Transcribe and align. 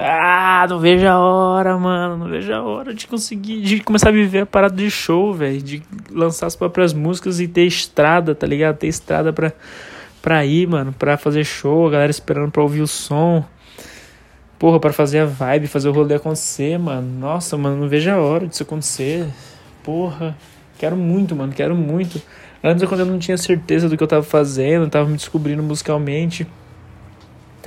Ah, 0.00 0.64
não 0.68 0.78
vejo 0.78 1.06
a 1.06 1.18
hora, 1.18 1.76
mano. 1.76 2.16
Não 2.16 2.28
vejo 2.28 2.52
a 2.52 2.62
hora 2.62 2.94
de 2.94 3.06
conseguir. 3.06 3.60
De 3.62 3.80
começar 3.80 4.10
a 4.10 4.12
viver 4.12 4.40
a 4.40 4.46
parada 4.46 4.76
de 4.76 4.88
show, 4.88 5.34
velho. 5.34 5.60
De 5.60 5.82
lançar 6.10 6.46
as 6.46 6.54
próprias 6.54 6.92
músicas 6.92 7.40
e 7.40 7.48
ter 7.48 7.64
estrada, 7.64 8.34
tá 8.34 8.46
ligado? 8.46 8.76
Ter 8.76 8.86
estrada 8.86 9.32
pra, 9.32 9.52
pra 10.22 10.44
ir, 10.46 10.68
mano. 10.68 10.92
Pra 10.92 11.16
fazer 11.16 11.44
show, 11.44 11.88
a 11.88 11.90
galera 11.90 12.10
esperando 12.10 12.52
pra 12.52 12.62
ouvir 12.62 12.80
o 12.80 12.86
som. 12.86 13.44
Porra, 14.56 14.78
pra 14.78 14.92
fazer 14.92 15.20
a 15.20 15.26
vibe, 15.26 15.66
fazer 15.66 15.88
o 15.88 15.92
rolê 15.92 16.14
acontecer, 16.14 16.78
mano. 16.78 17.18
Nossa, 17.18 17.56
mano, 17.56 17.76
não 17.76 17.88
vejo 17.88 18.10
a 18.10 18.18
hora 18.18 18.46
disso 18.46 18.62
acontecer. 18.62 19.26
Porra. 19.82 20.36
Quero 20.78 20.96
muito, 20.96 21.34
mano. 21.34 21.52
Quero 21.52 21.74
muito. 21.74 22.22
Antes, 22.62 22.88
quando 22.88 23.00
eu 23.00 23.06
não 23.06 23.18
tinha 23.18 23.36
certeza 23.36 23.88
do 23.88 23.96
que 23.96 24.02
eu 24.02 24.08
tava 24.08 24.22
fazendo, 24.22 24.88
tava 24.88 25.08
me 25.08 25.16
descobrindo 25.16 25.62
musicalmente 25.62 26.46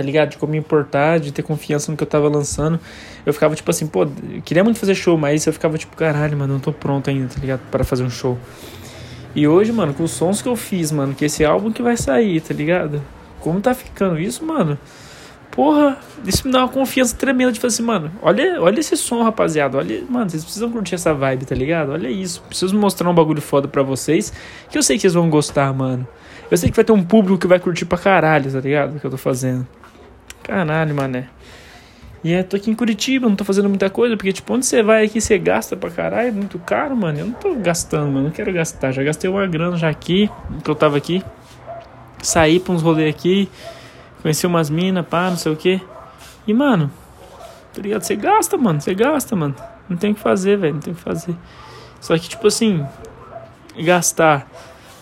tá 0.02 0.06
ligado? 0.06 0.30
De 0.30 0.38
como 0.38 0.52
me 0.52 0.58
importar, 0.58 1.20
de 1.20 1.32
ter 1.32 1.44
confiança 1.44 1.92
no 1.92 1.98
que 1.98 2.04
eu 2.04 2.08
tava 2.08 2.28
lançando. 2.28 2.80
Eu 3.26 3.34
ficava 3.34 3.56
tipo 3.56 3.70
assim, 3.70 3.86
pô, 3.86 4.08
queria 4.44 4.64
muito 4.64 4.80
fazer 4.80 4.96
show, 4.96 5.18
mas 5.18 5.46
eu 5.46 5.54
ficava 5.54 5.78
tipo, 5.78 5.96
caralho, 5.96 6.36
mano, 6.38 6.54
não 6.54 6.60
tô 6.60 6.74
pronto 6.74 7.10
ainda, 7.10 7.28
tá 7.28 7.40
ligado? 7.40 7.62
Para 7.70 7.84
fazer 7.84 8.04
um 8.04 8.10
show. 8.10 8.38
E 9.36 9.48
hoje, 9.48 9.72
mano, 9.72 9.94
com 9.94 10.04
os 10.04 10.12
sons 10.12 10.42
que 10.42 10.50
eu 10.50 10.56
fiz, 10.56 10.92
mano, 10.92 11.14
que 11.14 11.26
esse 11.26 11.46
álbum 11.46 11.72
que 11.72 11.82
vai 11.82 11.96
sair, 11.96 12.42
tá 12.42 12.54
ligado? 12.54 13.02
Como 13.40 13.62
tá 13.62 13.74
ficando 13.74 14.20
isso, 14.20 14.44
mano? 14.44 14.78
Porra, 15.52 15.98
isso 16.26 16.48
me 16.48 16.54
dá 16.54 16.60
uma 16.60 16.68
confiança 16.70 17.16
tremenda 17.16 17.52
de 17.52 17.60
falar 17.60 17.70
assim, 17.70 17.84
mano, 17.84 18.12
olha, 18.22 18.62
olha 18.62 18.80
esse 18.80 18.96
som, 18.98 19.22
rapaziada. 19.22 19.78
Olha, 19.78 20.04
mano, 20.10 20.30
vocês 20.30 20.44
precisam 20.44 20.72
curtir 20.72 20.96
essa 20.96 21.14
vibe, 21.14 21.46
tá 21.46 21.54
ligado? 21.54 21.92
Olha 21.92 22.10
isso. 22.10 22.42
Preciso 22.48 22.76
mostrar 22.78 23.10
um 23.10 23.14
bagulho 23.14 23.42
foda 23.42 23.68
pra 23.68 23.84
vocês. 23.84 24.34
Que 24.70 24.78
eu 24.78 24.84
sei 24.84 24.96
que 24.96 25.02
vocês 25.02 25.14
vão 25.14 25.30
gostar, 25.30 25.72
mano. 25.74 26.08
Eu 26.50 26.58
sei 26.58 26.70
que 26.70 26.76
vai 26.76 26.84
ter 26.84 26.92
um 26.92 27.04
público 27.04 27.38
que 27.38 27.48
vai 27.48 27.60
curtir 27.60 27.86
pra 27.86 27.98
caralho, 27.98 28.52
tá 28.52 28.60
ligado? 28.60 28.98
O 28.98 29.00
que 29.00 29.06
eu 29.06 29.12
tô 29.12 29.18
fazendo. 29.18 29.66
Caralho, 30.52 30.94
mané. 30.94 31.30
E 32.22 32.34
é, 32.34 32.44
tô 32.44 32.58
aqui 32.58 32.70
em 32.70 32.76
Curitiba, 32.76 33.26
não 33.26 33.38
tô 33.38 33.46
fazendo 33.46 33.70
muita 33.70 33.90
coisa, 33.90 34.18
porque, 34.18 34.34
tipo, 34.34 34.54
onde 34.54 34.66
você 34.66 34.84
vai 34.84 35.06
aqui, 35.06 35.22
você 35.22 35.38
gasta 35.38 35.78
pra 35.78 35.90
caralho, 35.90 36.28
é 36.28 36.32
muito 36.32 36.60
caro, 36.60 36.94
mano. 36.94 37.20
Eu 37.20 37.26
não 37.28 37.34
tô 37.34 37.56
gastando, 37.56 38.12
mano, 38.12 38.24
não 38.24 38.32
quero 38.32 38.52
gastar. 38.52 38.92
Já 38.92 39.02
gastei 39.02 39.30
uma 39.30 39.48
grana 39.48 39.78
já 39.78 39.88
aqui, 39.88 40.30
que 40.62 40.70
eu 40.70 40.76
tava 40.76 40.98
aqui. 40.98 41.24
Saí 42.22 42.60
pra 42.60 42.74
uns 42.74 42.82
rolês 42.82 43.16
aqui, 43.16 43.50
conheci 44.22 44.46
umas 44.46 44.70
minas, 44.70 45.06
pá, 45.08 45.30
não 45.30 45.38
sei 45.38 45.54
o 45.54 45.56
que. 45.56 45.80
E, 46.46 46.54
mano, 46.54 46.92
tá 47.74 47.82
ligado? 47.82 48.02
Você 48.02 48.18
gasta, 48.18 48.58
mano, 48.58 48.82
você 48.82 48.94
gasta, 48.94 49.34
mano. 49.38 49.56
Não 49.88 49.96
tem 49.96 50.12
o 50.12 50.16
que 50.16 50.20
fazer, 50.20 50.58
velho, 50.58 50.74
não 50.74 50.82
tem 50.82 50.92
o 50.92 50.98
que 50.98 51.02
fazer. 51.02 51.34
Só 52.02 52.18
que, 52.18 52.28
tipo 52.28 52.46
assim, 52.46 52.86
gastar 53.86 54.46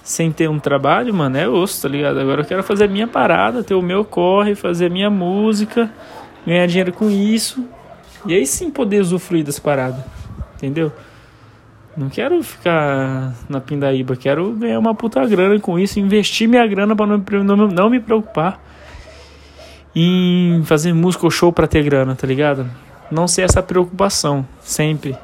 sem 0.09 0.31
ter 0.31 0.49
um 0.49 0.57
trabalho, 0.57 1.13
mano, 1.13 1.37
é 1.37 1.47
osso, 1.47 1.83
tá 1.83 1.87
ligado? 1.87 2.19
Agora 2.19 2.41
eu 2.41 2.45
quero 2.45 2.63
fazer 2.63 2.85
a 2.85 2.87
minha 2.87 3.07
parada, 3.07 3.63
ter 3.63 3.75
o 3.75 3.81
meu 3.81 4.03
corre, 4.03 4.55
fazer 4.55 4.87
a 4.87 4.89
minha 4.89 5.07
música, 5.07 5.87
ganhar 6.47 6.65
dinheiro 6.65 6.91
com 6.91 7.11
isso. 7.11 7.63
E 8.25 8.33
aí 8.33 8.43
sim 8.43 8.71
poder 8.71 9.01
usufruir 9.01 9.45
das 9.45 9.59
paradas, 9.59 10.03
entendeu? 10.55 10.91
Não 11.95 12.09
quero 12.09 12.41
ficar 12.41 13.35
na 13.47 13.61
pindaíba, 13.61 14.15
quero 14.15 14.51
ganhar 14.53 14.79
uma 14.79 14.95
puta 14.95 15.23
grana 15.27 15.59
com 15.59 15.77
isso, 15.77 15.99
investir 15.99 16.49
minha 16.49 16.65
grana 16.65 16.95
pra 16.95 17.05
não, 17.05 17.67
não, 17.67 17.87
me 17.87 17.99
preocupar 17.99 18.59
em 19.95 20.63
fazer 20.65 20.91
música 20.91 21.23
ou 21.23 21.29
show 21.29 21.53
pra 21.53 21.67
ter 21.67 21.83
grana, 21.83 22.15
tá 22.15 22.25
ligado? 22.25 22.65
Não 23.11 23.27
ser 23.27 23.43
essa 23.43 23.61
preocupação, 23.61 24.43
sempre. 24.59 25.15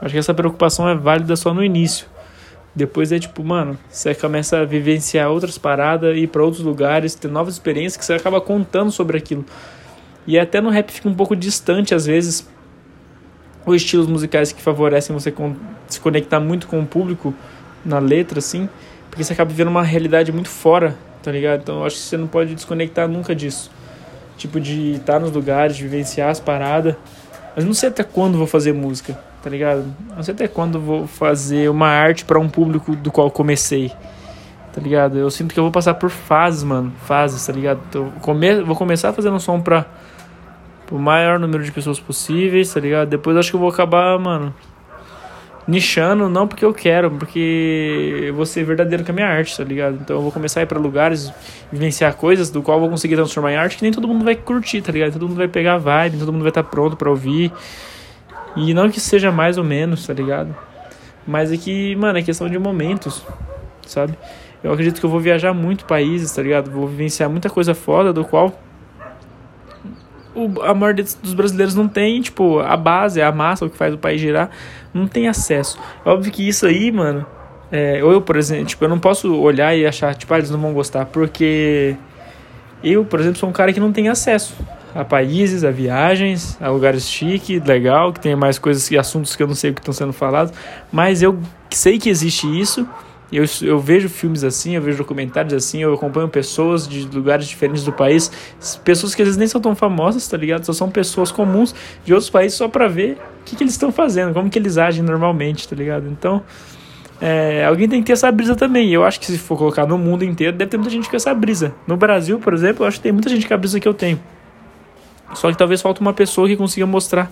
Acho 0.00 0.12
que 0.12 0.18
essa 0.18 0.32
preocupação 0.32 0.88
é 0.88 0.94
válida 0.94 1.34
só 1.34 1.52
no 1.52 1.64
início. 1.64 2.06
Depois 2.78 3.10
é 3.10 3.18
tipo, 3.18 3.42
mano, 3.42 3.76
você 3.90 4.14
começa 4.14 4.60
a 4.60 4.64
vivenciar 4.64 5.28
outras 5.28 5.58
paradas, 5.58 6.16
ir 6.16 6.28
para 6.28 6.44
outros 6.44 6.62
lugares, 6.62 7.12
ter 7.12 7.26
novas 7.26 7.54
experiências 7.54 7.96
que 7.96 8.04
você 8.04 8.12
acaba 8.12 8.40
contando 8.40 8.92
sobre 8.92 9.18
aquilo. 9.18 9.44
E 10.24 10.38
até 10.38 10.60
no 10.60 10.70
rap 10.70 10.92
fica 10.92 11.08
um 11.08 11.14
pouco 11.14 11.34
distante 11.34 11.92
às 11.92 12.06
vezes 12.06 12.48
os 13.66 13.74
estilos 13.74 14.06
musicais 14.06 14.52
que 14.52 14.62
favorecem 14.62 15.12
você 15.12 15.34
se 15.88 15.98
conectar 15.98 16.38
muito 16.38 16.68
com 16.68 16.78
o 16.78 16.86
público 16.86 17.34
na 17.84 17.98
letra, 17.98 18.38
assim, 18.38 18.68
porque 19.10 19.24
você 19.24 19.32
acaba 19.32 19.50
vivendo 19.50 19.68
uma 19.68 19.82
realidade 19.82 20.30
muito 20.30 20.48
fora, 20.48 20.96
tá 21.20 21.32
ligado? 21.32 21.62
Então 21.62 21.80
eu 21.80 21.84
acho 21.84 21.96
que 21.96 22.02
você 22.02 22.16
não 22.16 22.28
pode 22.28 22.54
desconectar 22.54 23.08
nunca 23.08 23.34
disso. 23.34 23.72
Tipo, 24.36 24.60
de 24.60 24.92
estar 24.92 25.18
nos 25.18 25.32
lugares, 25.32 25.76
de 25.76 25.82
vivenciar 25.82 26.30
as 26.30 26.38
paradas. 26.38 26.94
Mas 27.56 27.64
não 27.64 27.74
sei 27.74 27.88
até 27.88 28.04
quando 28.04 28.38
vou 28.38 28.46
fazer 28.46 28.72
música 28.72 29.18
tá 29.42 29.50
ligado? 29.50 29.84
Não 30.14 30.22
sei 30.22 30.34
até 30.34 30.48
quando 30.48 30.80
vou 30.80 31.06
fazer 31.06 31.70
uma 31.70 31.88
arte 31.88 32.24
para 32.24 32.38
um 32.38 32.48
público 32.48 32.94
do 32.96 33.10
qual 33.10 33.30
comecei, 33.30 33.92
tá 34.72 34.80
ligado? 34.80 35.18
Eu 35.18 35.30
sinto 35.30 35.54
que 35.54 35.60
eu 35.60 35.64
vou 35.64 35.72
passar 35.72 35.94
por 35.94 36.10
fases, 36.10 36.62
mano, 36.62 36.92
fases, 37.04 37.46
tá 37.46 37.52
ligado? 37.52 37.80
Então, 37.88 38.12
come 38.20 38.62
vou 38.62 38.76
começar 38.76 39.12
fazendo 39.12 39.38
som 39.40 39.60
pra 39.60 39.86
o 40.90 40.98
maior 40.98 41.38
número 41.38 41.62
de 41.62 41.70
pessoas 41.70 42.00
possíveis, 42.00 42.72
tá 42.72 42.80
ligado? 42.80 43.08
Depois 43.08 43.36
acho 43.36 43.50
que 43.50 43.56
eu 43.56 43.60
vou 43.60 43.68
acabar, 43.68 44.18
mano, 44.18 44.54
nichando, 45.68 46.30
não 46.30 46.48
porque 46.48 46.64
eu 46.64 46.72
quero, 46.72 47.10
porque 47.10 48.24
eu 48.26 48.34
vou 48.34 48.46
ser 48.46 48.64
verdadeiro 48.64 49.04
com 49.04 49.12
a 49.12 49.14
minha 49.14 49.26
arte, 49.26 49.54
tá 49.54 49.62
ligado? 49.62 49.98
Então 50.00 50.16
eu 50.16 50.22
vou 50.22 50.32
começar 50.32 50.60
a 50.60 50.62
ir 50.62 50.66
pra 50.66 50.78
lugares, 50.78 51.30
vivenciar 51.70 52.14
coisas 52.14 52.50
do 52.50 52.62
qual 52.62 52.78
eu 52.78 52.80
vou 52.80 52.90
conseguir 52.90 53.16
transformar 53.16 53.52
em 53.52 53.56
arte 53.56 53.76
que 53.76 53.82
nem 53.82 53.92
todo 53.92 54.08
mundo 54.08 54.24
vai 54.24 54.34
curtir, 54.34 54.80
tá 54.80 54.90
ligado? 54.90 55.12
Todo 55.12 55.28
mundo 55.28 55.36
vai 55.36 55.48
pegar 55.48 55.76
vibe, 55.76 56.18
todo 56.18 56.32
mundo 56.32 56.42
vai 56.42 56.50
estar 56.50 56.62
tá 56.62 56.68
pronto 56.68 56.96
para 56.96 57.10
ouvir. 57.10 57.52
E 58.58 58.74
não 58.74 58.90
que 58.90 59.00
seja 59.00 59.30
mais 59.30 59.56
ou 59.56 59.64
menos, 59.64 60.06
tá 60.06 60.12
ligado? 60.12 60.54
Mas 61.26 61.52
é 61.52 61.56
que, 61.56 61.94
mano, 61.96 62.18
é 62.18 62.22
questão 62.22 62.48
de 62.48 62.58
momentos, 62.58 63.24
sabe? 63.86 64.14
Eu 64.62 64.72
acredito 64.72 64.98
que 64.98 65.06
eu 65.06 65.10
vou 65.10 65.20
viajar 65.20 65.52
muito 65.54 65.84
países, 65.84 66.32
tá 66.32 66.42
ligado? 66.42 66.70
Vou 66.70 66.88
vivenciar 66.88 67.30
muita 67.30 67.48
coisa 67.48 67.74
foda, 67.74 68.12
do 68.12 68.24
qual 68.24 68.58
o, 70.34 70.62
a 70.62 70.74
maioria 70.74 71.04
dos 71.22 71.34
brasileiros 71.34 71.74
não 71.74 71.86
tem, 71.86 72.20
tipo, 72.20 72.58
a 72.58 72.76
base, 72.76 73.22
a 73.22 73.30
massa, 73.30 73.64
o 73.64 73.70
que 73.70 73.76
faz 73.76 73.94
o 73.94 73.98
país 73.98 74.20
girar, 74.20 74.50
não 74.92 75.06
tem 75.06 75.28
acesso. 75.28 75.78
Óbvio 76.04 76.32
que 76.32 76.46
isso 76.46 76.66
aí, 76.66 76.90
mano, 76.90 77.24
é, 77.70 78.02
ou 78.02 78.10
eu, 78.10 78.22
por 78.22 78.36
exemplo, 78.36 78.66
tipo, 78.66 78.84
eu 78.84 78.88
não 78.88 78.98
posso 78.98 79.34
olhar 79.40 79.76
e 79.76 79.86
achar, 79.86 80.14
tipo, 80.14 80.32
ah, 80.34 80.38
eles 80.38 80.50
não 80.50 80.60
vão 80.60 80.72
gostar, 80.72 81.06
porque 81.06 81.96
eu, 82.82 83.04
por 83.04 83.20
exemplo, 83.20 83.38
sou 83.38 83.48
um 83.48 83.52
cara 83.52 83.72
que 83.72 83.80
não 83.80 83.92
tem 83.92 84.08
acesso 84.08 84.56
a 84.98 85.04
países, 85.04 85.62
a 85.62 85.70
viagens, 85.70 86.58
a 86.60 86.68
lugares 86.70 87.08
chique, 87.08 87.60
legal, 87.60 88.12
que 88.12 88.18
tem 88.18 88.34
mais 88.34 88.58
coisas 88.58 88.90
e 88.90 88.98
assuntos 88.98 89.36
que 89.36 89.42
eu 89.44 89.46
não 89.46 89.54
sei 89.54 89.70
o 89.70 89.74
que 89.74 89.80
estão 89.80 89.94
sendo 89.94 90.12
falados, 90.12 90.52
mas 90.90 91.22
eu 91.22 91.38
sei 91.70 92.00
que 92.00 92.10
existe 92.10 92.48
isso. 92.60 92.84
Eu, 93.30 93.44
eu 93.62 93.78
vejo 93.78 94.08
filmes 94.08 94.42
assim, 94.42 94.74
eu 94.74 94.82
vejo 94.82 94.98
documentários 94.98 95.54
assim, 95.54 95.82
eu 95.82 95.94
acompanho 95.94 96.28
pessoas 96.28 96.88
de 96.88 97.06
lugares 97.14 97.46
diferentes 97.46 97.84
do 97.84 97.92
país, 97.92 98.28
pessoas 98.82 99.14
que 99.14 99.22
às 99.22 99.28
vezes 99.28 99.38
nem 99.38 99.46
são 99.46 99.60
tão 99.60 99.76
famosas, 99.76 100.26
tá 100.26 100.36
ligado? 100.36 100.64
Só 100.64 100.72
são 100.72 100.90
pessoas 100.90 101.30
comuns 101.30 101.72
de 102.04 102.12
outros 102.12 102.28
países 102.28 102.58
só 102.58 102.66
pra 102.66 102.88
ver 102.88 103.18
o 103.40 103.44
que, 103.44 103.54
que 103.54 103.62
eles 103.62 103.74
estão 103.74 103.92
fazendo, 103.92 104.34
como 104.34 104.50
que 104.50 104.58
eles 104.58 104.78
agem 104.78 105.04
normalmente, 105.04 105.68
tá 105.68 105.76
ligado? 105.76 106.08
Então, 106.08 106.42
é, 107.20 107.64
alguém 107.64 107.88
tem 107.88 108.00
que 108.00 108.06
ter 108.06 108.14
essa 108.14 108.32
brisa 108.32 108.56
também. 108.56 108.90
Eu 108.90 109.04
acho 109.04 109.20
que 109.20 109.26
se 109.26 109.38
for 109.38 109.56
colocar 109.56 109.86
no 109.86 109.96
mundo 109.96 110.24
inteiro, 110.24 110.56
deve 110.56 110.72
ter 110.72 110.76
muita 110.76 110.90
gente 110.90 111.08
com 111.08 111.14
essa 111.14 111.32
brisa. 111.32 111.72
No 111.86 111.96
Brasil, 111.96 112.40
por 112.40 112.52
exemplo, 112.52 112.82
eu 112.82 112.88
acho 112.88 112.96
que 112.96 113.04
tem 113.04 113.12
muita 113.12 113.28
gente 113.28 113.46
com 113.46 113.54
a 113.54 113.56
brisa 113.56 113.78
que 113.78 113.86
eu 113.86 113.94
tenho. 113.94 114.18
Só 115.34 115.50
que 115.50 115.58
talvez 115.58 115.82
falta 115.82 116.00
uma 116.00 116.12
pessoa 116.12 116.48
que 116.48 116.56
consiga 116.56 116.86
mostrar, 116.86 117.30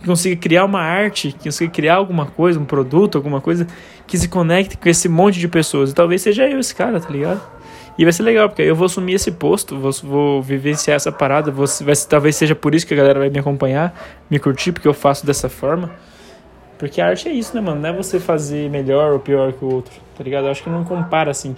que 0.00 0.06
consiga 0.06 0.36
criar 0.36 0.64
uma 0.64 0.80
arte, 0.80 1.32
que 1.32 1.44
consiga 1.44 1.70
criar 1.72 1.96
alguma 1.96 2.26
coisa, 2.26 2.58
um 2.60 2.64
produto, 2.64 3.16
alguma 3.16 3.40
coisa 3.40 3.66
que 4.06 4.18
se 4.18 4.28
conecte 4.28 4.76
com 4.76 4.88
esse 4.88 5.08
monte 5.08 5.38
de 5.38 5.48
pessoas. 5.48 5.90
E 5.90 5.94
talvez 5.94 6.22
seja 6.22 6.48
eu 6.48 6.58
esse 6.58 6.74
cara, 6.74 7.00
tá 7.00 7.08
ligado? 7.08 7.40
E 7.98 8.04
vai 8.04 8.12
ser 8.12 8.22
legal, 8.22 8.48
porque 8.48 8.62
eu 8.62 8.76
vou 8.76 8.86
assumir 8.86 9.14
esse 9.14 9.32
posto, 9.32 9.76
vou, 9.76 9.90
vou 10.04 10.42
vivenciar 10.42 10.94
essa 10.94 11.10
parada, 11.10 11.50
vou, 11.50 11.66
vai, 11.82 11.96
talvez 12.08 12.36
seja 12.36 12.54
por 12.54 12.72
isso 12.72 12.86
que 12.86 12.94
a 12.94 12.96
galera 12.96 13.18
vai 13.18 13.28
me 13.28 13.40
acompanhar, 13.40 13.92
me 14.30 14.38
curtir, 14.38 14.70
porque 14.70 14.86
eu 14.86 14.94
faço 14.94 15.26
dessa 15.26 15.48
forma. 15.48 15.90
Porque 16.78 17.00
a 17.00 17.08
arte 17.08 17.28
é 17.28 17.32
isso, 17.32 17.56
né, 17.56 17.60
mano? 17.60 17.80
Não 17.80 17.88
é 17.88 17.92
você 17.92 18.20
fazer 18.20 18.70
melhor 18.70 19.12
ou 19.12 19.18
pior 19.18 19.52
que 19.52 19.64
o 19.64 19.74
outro, 19.74 19.92
tá 20.16 20.22
ligado? 20.22 20.44
Eu 20.44 20.52
acho 20.52 20.62
que 20.62 20.70
não 20.70 20.84
compara, 20.84 21.32
assim, 21.32 21.56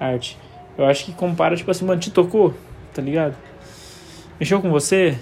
arte. 0.00 0.38
Eu 0.78 0.86
acho 0.86 1.04
que 1.04 1.12
compara, 1.12 1.54
tipo 1.54 1.70
assim, 1.70 1.84
mano, 1.84 2.00
te 2.00 2.10
tocou, 2.10 2.54
tá 2.94 3.02
ligado? 3.02 3.36
Mexeu 4.38 4.60
com 4.60 4.70
você, 4.70 5.16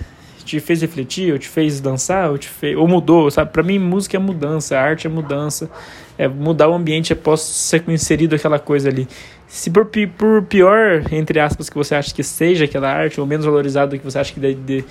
te 0.44 0.60
fez 0.60 0.82
refletir, 0.82 1.32
ou 1.32 1.38
te 1.38 1.48
fez 1.48 1.80
dançar, 1.80 2.30
ou 2.30 2.38
te 2.38 2.48
fez, 2.48 2.76
ou 2.76 2.86
mudou, 2.86 3.30
sabe? 3.30 3.52
Para 3.52 3.62
mim, 3.62 3.78
música 3.78 4.16
é 4.16 4.20
mudança, 4.20 4.78
arte 4.78 5.06
é 5.06 5.10
mudança, 5.10 5.70
é 6.18 6.26
mudar 6.28 6.68
o 6.68 6.74
ambiente 6.74 7.12
após 7.12 7.40
ser 7.40 7.84
inserido 7.88 8.34
aquela 8.34 8.58
coisa 8.58 8.88
ali. 8.88 9.08
Se 9.46 9.70
por, 9.70 9.86
por 10.16 10.42
pior, 10.42 11.02
entre 11.12 11.38
aspas, 11.38 11.68
que 11.68 11.76
você 11.76 11.94
acha 11.94 12.14
que 12.14 12.22
seja 12.22 12.64
aquela 12.64 12.90
arte, 12.90 13.20
ou 13.20 13.26
menos 13.26 13.44
valorizado 13.44 13.98
que 13.98 14.04
você 14.04 14.18
acha 14.18 14.32
que, 14.32 14.40
de, 14.40 14.54
de, 14.54 14.84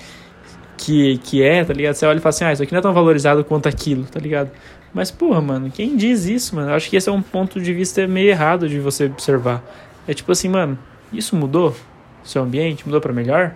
que, 0.76 1.18
que 1.18 1.42
é, 1.42 1.64
tá 1.64 1.72
ligado? 1.72 1.94
Você 1.94 2.06
olha 2.06 2.18
e 2.18 2.20
fala 2.20 2.30
assim, 2.30 2.44
ah, 2.44 2.52
isso 2.52 2.62
aqui 2.62 2.72
não 2.72 2.78
é 2.78 2.82
tão 2.82 2.92
valorizado 2.92 3.44
quanto 3.44 3.68
aquilo, 3.68 4.04
tá 4.04 4.20
ligado? 4.20 4.50
Mas, 4.94 5.10
porra, 5.10 5.40
mano, 5.40 5.70
quem 5.70 5.96
diz 5.96 6.26
isso, 6.26 6.54
mano? 6.54 6.70
Eu 6.70 6.74
acho 6.74 6.90
que 6.90 6.96
esse 6.96 7.08
é 7.08 7.12
um 7.12 7.22
ponto 7.22 7.60
de 7.60 7.72
vista 7.72 8.06
meio 8.06 8.28
errado 8.28 8.68
de 8.68 8.78
você 8.78 9.06
observar. 9.06 9.64
É 10.06 10.12
tipo 10.12 10.30
assim, 10.30 10.48
mano, 10.48 10.78
isso 11.12 11.34
mudou? 11.34 11.74
Seu 12.22 12.42
ambiente 12.42 12.84
mudou 12.84 13.00
para 13.00 13.12
melhor? 13.12 13.54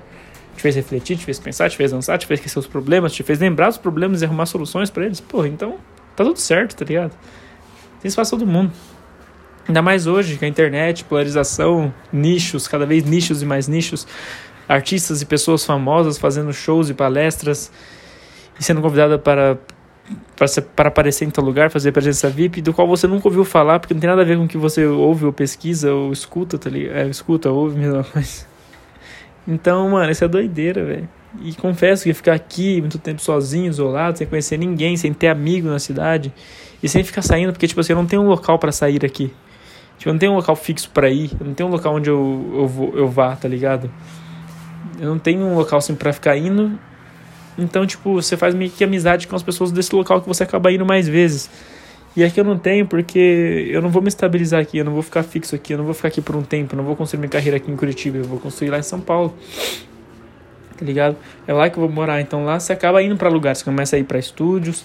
Te 0.57 0.63
fez 0.63 0.75
refletir, 0.75 1.17
te 1.17 1.25
fez 1.25 1.39
pensar, 1.39 1.71
te 1.71 1.77
fez 1.77 1.91
dançar, 1.93 2.19
te 2.19 2.27
fez 2.27 2.41
esquecer 2.41 2.59
os 2.59 2.67
problemas, 2.67 3.13
te 3.13 3.23
fez 3.23 3.39
lembrar 3.39 3.69
dos 3.69 3.79
problemas 3.79 4.23
e 4.23 4.25
arrumar 4.25 4.47
soluções 4.47 4.91
para 4.91 5.05
eles. 5.05 5.21
Porra, 5.21 5.49
então 5.49 5.77
tá 6.15 6.25
tudo 6.25 6.39
certo, 6.39 6.75
tá 6.75 6.85
ligado? 6.85 7.13
Tem 8.01 8.09
espaço 8.09 8.37
todo 8.37 8.47
mundo. 8.47 8.73
Ainda 9.69 9.83
mais 9.83 10.07
hoje, 10.07 10.39
com 10.39 10.45
a 10.45 10.49
internet, 10.49 11.05
polarização, 11.05 11.93
nichos, 12.13 12.69
cada 12.69 12.87
vez 12.87 13.05
nichos 13.05 13.43
e 13.43 13.47
mais 13.47 13.69
nichos. 13.69 14.07
artistas 14.69 15.23
e 15.23 15.27
pessoas 15.27 15.65
famosas 15.65 16.19
fazendo 16.19 16.53
shows 16.53 16.91
e 16.91 16.95
palestras 16.95 17.71
e 18.59 18.65
sendo 18.65 18.81
convidada 18.81 19.19
para 19.19 19.59
para, 20.37 20.63
para 20.77 20.89
aparecer 20.89 21.25
em 21.25 21.31
tal 21.31 21.45
lugar, 21.45 21.71
fazer 21.71 21.91
presença 21.91 22.29
VIP, 22.29 22.63
do 22.63 22.73
qual 22.73 22.87
você 22.87 23.07
nunca 23.07 23.27
ouviu 23.27 23.45
falar, 23.45 23.81
porque 23.81 23.93
não 23.93 24.01
tem 24.01 24.09
nada 24.09 24.23
a 24.23 24.25
ver 24.25 24.37
com 24.37 24.45
o 24.45 24.49
que 24.49 24.59
você 24.59 24.87
ouve 24.87 25.25
ou 25.25 25.33
pesquisa 25.33 25.93
ou 25.93 26.13
escuta, 26.13 26.57
tá 26.59 26.71
ligado? 26.71 26.97
É, 26.97 27.09
escuta, 27.09 27.51
ouve 27.51 27.77
mesmo, 27.77 28.05
mas... 28.15 28.47
Então, 29.47 29.91
mano, 29.91 30.11
isso 30.11 30.25
é 30.25 30.29
doideira, 30.29 30.85
velho. 30.85 31.09
E 31.43 31.55
confesso 31.55 32.05
que 32.05 32.15
ficar 32.15 32.35
aqui 32.35 32.81
muito 32.81 32.99
tempo 32.99 33.21
sozinho, 33.21 33.69
isolado, 33.69 34.19
sem 34.19 34.27
conhecer 34.27 34.57
ninguém, 34.57 34.97
sem 34.97 35.13
ter 35.13 35.29
amigo 35.29 35.69
na 35.69 35.79
cidade, 35.79 36.33
e 36.83 36.89
sem 36.89 37.05
ficar 37.05 37.23
saindo, 37.23 37.53
porque, 37.53 37.67
tipo 37.67 37.81
assim, 37.81 37.93
eu 37.93 37.99
não 37.99 38.07
tenho 38.07 38.23
um 38.23 38.29
local 38.29 38.59
para 38.59 38.73
sair 38.73 39.05
aqui. 39.05 39.33
Tipo, 39.99 40.11
eu 40.11 40.13
não 40.15 40.19
tenho 40.19 40.33
um 40.33 40.37
local 40.37 40.57
fixo 40.57 40.91
para 40.91 41.11
ir, 41.11 41.31
eu 41.39 41.47
não 41.47 41.55
tenho 41.55 41.69
um 41.69 41.73
local 41.73 41.95
onde 41.95 42.11
eu, 42.11 42.55
eu, 42.55 42.67
vou, 42.67 42.97
eu 42.97 43.09
vá, 43.09 43.37
tá 43.37 43.49
ligado? 43.49 43.91
Eu 44.99 45.09
não 45.09 45.19
tenho 45.19 45.41
um 45.41 45.55
local 45.55 45.79
assim 45.79 45.95
pra 45.95 46.13
ficar 46.13 46.37
indo 46.37 46.79
então, 47.59 47.87
tipo, 47.87 48.15
você 48.15 48.37
faz 48.37 48.55
meio 48.55 48.71
que 48.71 48.85
amizade 48.85 49.27
com 49.27 49.35
as 49.35 49.43
pessoas 49.43 49.73
desse 49.73 49.95
local 49.95 50.21
que 50.21 50.29
você 50.29 50.43
acaba 50.43 50.71
indo 50.71 50.85
mais 50.85 51.09
vezes. 51.09 51.49
E 52.17 52.25
aqui 52.25 52.41
eu 52.41 52.45
não 52.45 52.59
tenho 52.59 52.87
porque 52.87 53.69
eu 53.71 53.83
não 53.83 53.91
vou 53.91 54.01
me 54.01 54.09
estabilizar 54.09 54.61
aqui, 54.61 54.79
eu 54.79 54.85
não 54.85 54.93
vou 54.93 55.03
ficar 55.03 55.23
fixo 55.23 55.55
aqui, 55.55 55.75
eu 55.75 55.79
não 55.79 55.85
vou 55.85 55.93
ficar 55.93 56.09
aqui 56.09 56.23
por 56.23 56.35
um 56.35 56.43
tempo, 56.43 56.75
eu 56.75 56.79
não 56.79 56.85
vou 56.85 56.97
construir 56.97 57.21
minha 57.21 57.29
carreira 57.29 57.59
aqui 57.59 57.71
em 57.71 57.77
Curitiba, 57.77 58.17
eu 58.17 58.25
vou 58.25 58.41
construir 58.41 58.71
lá 58.71 58.79
em 58.79 58.83
São 58.83 59.01
Paulo. 59.01 59.35
Tá 60.79 60.85
ligado? 60.85 61.17
É 61.47 61.53
lá 61.53 61.69
que 61.69 61.77
eu 61.77 61.83
vou 61.83 61.91
morar. 61.91 62.21
Então 62.23 62.45
lá 62.45 62.59
você 62.59 62.73
acaba 62.73 63.03
indo 63.03 63.17
para 63.17 63.29
lugares, 63.29 63.59
você 63.59 63.65
começa 63.65 63.97
a 63.97 63.99
ir 63.99 64.05
para 64.05 64.19
estúdios, 64.19 64.83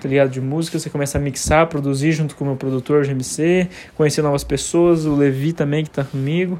tá 0.00 0.08
ligado? 0.08 0.30
De 0.30 0.40
música, 0.40 0.78
você 0.78 0.88
começa 0.88 1.18
a 1.18 1.20
mixar, 1.20 1.66
produzir 1.66 2.12
junto 2.12 2.34
com 2.34 2.44
o 2.44 2.46
meu 2.46 2.56
produtor 2.56 3.04
GMC, 3.04 3.68
conhecer 3.94 4.22
novas 4.22 4.42
pessoas, 4.42 5.04
o 5.04 5.14
Levi 5.14 5.52
também 5.52 5.84
que 5.84 5.90
tá 5.90 6.02
comigo. 6.02 6.58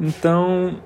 Então, 0.00 0.80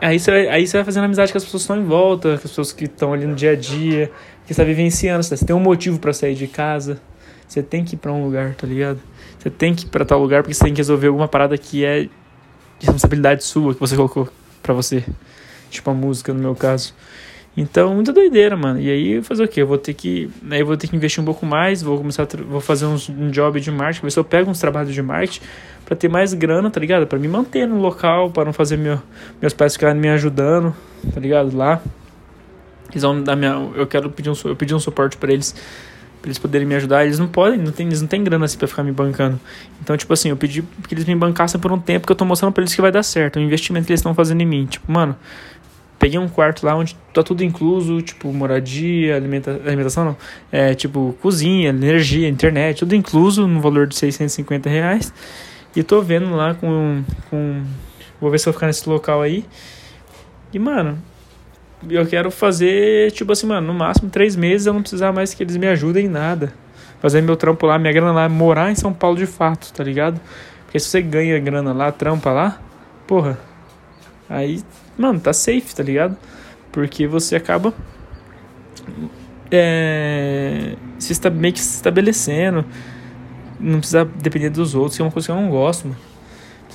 Aí 0.00 0.18
você, 0.18 0.30
aí 0.30 0.66
você 0.66 0.76
vai 0.76 0.84
fazendo 0.84 1.04
amizade 1.04 1.32
com 1.32 1.38
as 1.38 1.44
pessoas 1.44 1.62
que 1.62 1.72
estão 1.72 1.84
em 1.84 1.84
volta, 1.84 2.28
com 2.28 2.34
as 2.34 2.42
pessoas 2.42 2.72
que 2.72 2.84
estão 2.84 3.12
ali 3.12 3.26
no 3.26 3.34
dia 3.34 3.52
a 3.52 3.56
dia, 3.56 4.10
que 4.46 4.52
está 4.52 4.62
vivenciando. 4.62 5.24
Você 5.24 5.44
tem 5.44 5.54
um 5.54 5.60
motivo 5.60 5.98
para 5.98 6.12
sair 6.12 6.34
de 6.34 6.46
casa. 6.46 7.00
Você 7.48 7.62
tem 7.62 7.84
que 7.84 7.94
ir 7.94 7.98
para 7.98 8.12
um 8.12 8.22
lugar, 8.22 8.54
tá 8.54 8.66
ligado? 8.66 9.00
Você 9.38 9.48
tem 9.48 9.74
que 9.74 9.86
ir 9.86 9.88
para 9.88 10.04
tal 10.04 10.20
lugar 10.20 10.42
porque 10.42 10.54
você 10.54 10.64
tem 10.64 10.74
que 10.74 10.78
resolver 10.78 11.06
alguma 11.06 11.26
parada 11.26 11.56
que 11.56 11.84
é 11.84 12.02
de 12.02 12.10
responsabilidade 12.86 13.42
sua, 13.42 13.74
que 13.74 13.80
você 13.80 13.96
colocou 13.96 14.28
para 14.62 14.74
você. 14.74 15.02
Tipo 15.70 15.90
a 15.90 15.94
música, 15.94 16.32
no 16.32 16.40
meu 16.40 16.54
caso. 16.54 16.94
Então, 17.56 17.94
muita 17.94 18.12
doideira, 18.12 18.56
mano. 18.56 18.78
E 18.78 18.88
aí, 18.88 19.22
fazer 19.22 19.42
o 19.42 19.48
quê? 19.48 19.62
Eu 19.62 19.66
vou 19.66 19.78
ter 19.78 19.92
que, 19.92 20.30
aí 20.48 20.62
vou 20.62 20.76
ter 20.76 20.86
que 20.86 20.94
investir 20.94 21.20
um 21.20 21.24
pouco 21.24 21.44
mais, 21.44 21.82
vou 21.82 21.98
começar 21.98 22.24
vou 22.48 22.60
fazer 22.60 22.86
uns, 22.86 23.08
um 23.08 23.30
job 23.30 23.60
de 23.60 23.70
marketing, 23.70 24.02
ver 24.02 24.10
se 24.12 24.18
eu 24.18 24.24
pego 24.24 24.48
uns 24.48 24.60
trabalhos 24.60 24.94
de 24.94 25.02
marketing 25.02 25.40
para 25.84 25.96
ter 25.96 26.08
mais 26.08 26.32
grana, 26.34 26.70
tá 26.70 26.78
ligado? 26.78 27.06
Para 27.06 27.18
me 27.18 27.26
manter 27.26 27.66
no 27.66 27.80
local, 27.80 28.30
para 28.30 28.44
não 28.44 28.52
fazer 28.52 28.76
meu, 28.76 29.02
meus 29.40 29.54
pais 29.54 29.72
ficarem 29.72 30.00
me 30.00 30.08
ajudando, 30.08 30.72
tá 31.12 31.18
ligado? 31.18 31.56
Lá. 31.56 31.82
Eles 32.90 33.02
vão 33.02 33.22
dar 33.22 33.34
minha, 33.34 33.70
eu 33.74 33.86
quero 33.86 34.08
pedir 34.08 34.30
um, 34.30 34.34
eu 34.44 34.54
pedi 34.54 34.74
um 34.74 34.78
suporte 34.78 35.16
para 35.16 35.32
eles, 35.32 35.54
pra 36.20 36.28
eles 36.28 36.38
poderem 36.38 36.66
me 36.66 36.74
ajudar. 36.74 37.04
Eles 37.04 37.18
não 37.18 37.28
podem, 37.28 37.58
não 37.58 37.72
tem, 37.72 37.86
eles 37.86 38.00
não 38.00 38.08
têm 38.08 38.22
grana 38.22 38.44
assim 38.44 38.58
para 38.58 38.68
ficar 38.68 38.82
me 38.82 38.92
bancando. 38.92 39.40
Então, 39.80 39.96
tipo 39.96 40.12
assim, 40.12 40.30
eu 40.30 40.36
pedi 40.36 40.62
que 40.86 40.94
eles 40.94 41.04
me 41.04 41.14
bancassem 41.14 41.60
por 41.60 41.72
um 41.72 41.78
tempo 41.78 42.06
que 42.06 42.12
eu 42.12 42.16
tô 42.16 42.24
mostrando 42.24 42.52
para 42.52 42.62
eles 42.62 42.74
que 42.74 42.80
vai 42.80 42.92
dar 42.92 43.02
certo, 43.02 43.36
o 43.36 43.40
investimento 43.40 43.86
que 43.86 43.92
eles 43.92 44.00
estão 44.00 44.14
fazendo 44.14 44.40
em 44.40 44.46
mim. 44.46 44.66
Tipo, 44.66 44.90
mano, 44.90 45.16
peguei 45.98 46.18
um 46.18 46.28
quarto 46.28 46.64
lá 46.64 46.74
onde 46.74 46.96
tá 47.12 47.22
tudo 47.22 47.42
incluso, 47.42 48.00
tipo, 48.02 48.32
moradia, 48.32 49.16
alimenta, 49.16 49.60
alimentação 49.64 50.04
não, 50.04 50.16
é, 50.50 50.74
tipo, 50.74 51.16
cozinha, 51.20 51.70
energia, 51.70 52.28
internet, 52.28 52.80
tudo 52.80 52.94
incluso 52.94 53.46
no 53.46 53.60
valor 53.60 53.86
de 53.86 53.96
650 53.96 54.68
reais. 54.68 55.12
E 55.74 55.82
tô 55.82 56.00
vendo 56.00 56.34
lá 56.34 56.54
com, 56.54 57.04
com. 57.30 57.62
Vou 58.20 58.30
ver 58.30 58.38
se 58.38 58.48
eu 58.48 58.52
vou 58.52 58.58
ficar 58.58 58.66
nesse 58.66 58.88
local 58.88 59.22
aí. 59.22 59.44
E, 60.52 60.58
mano, 60.58 60.98
eu 61.88 62.06
quero 62.06 62.30
fazer, 62.30 63.12
tipo 63.12 63.32
assim, 63.32 63.46
mano, 63.46 63.66
no 63.66 63.74
máximo 63.74 64.10
três 64.10 64.34
meses 64.34 64.66
eu 64.66 64.72
não 64.72 64.80
precisar 64.80 65.12
mais 65.12 65.34
que 65.34 65.42
eles 65.42 65.56
me 65.56 65.66
ajudem 65.68 66.06
em 66.06 66.08
nada. 66.08 66.52
Fazer 67.00 67.20
meu 67.20 67.36
trampo 67.36 67.66
lá, 67.66 67.78
minha 67.78 67.92
grana 67.92 68.12
lá, 68.12 68.28
morar 68.28 68.70
em 68.70 68.74
São 68.74 68.92
Paulo 68.92 69.16
de 69.16 69.26
fato, 69.26 69.72
tá 69.72 69.84
ligado? 69.84 70.20
Porque 70.64 70.78
se 70.80 70.88
você 70.88 71.00
ganha 71.00 71.38
grana 71.38 71.72
lá, 71.72 71.92
trampa 71.92 72.30
lá, 72.32 72.60
porra, 73.06 73.38
aí, 74.28 74.62
mano, 74.96 75.20
tá 75.20 75.32
safe, 75.32 75.74
tá 75.74 75.82
ligado? 75.82 76.16
Porque 76.72 77.06
você 77.06 77.36
acaba 77.36 77.72
é, 79.50 80.74
se 80.98 81.12
está, 81.12 81.30
meio 81.30 81.54
que 81.54 81.60
se 81.60 81.76
estabelecendo 81.76 82.64
não 83.60 83.78
precisa 83.78 84.04
depender 84.04 84.50
dos 84.50 84.74
outros, 84.74 84.96
que 84.96 85.02
é 85.02 85.04
uma 85.04 85.10
coisa 85.10 85.26
que 85.26 85.32
eu 85.32 85.36
não 85.36 85.50
gosto, 85.50 85.88
mano. 85.88 86.00